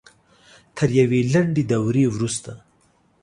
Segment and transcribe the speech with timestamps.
[0.77, 2.51] تر یوې لنډې دورې وروسته